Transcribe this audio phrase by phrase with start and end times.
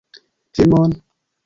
[0.59, 0.91] Filmon?